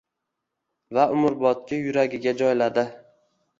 Va 0.99 1.05
umrbodga 1.17 1.81
yuragiga 1.83 2.35
joyladi. 2.43 2.89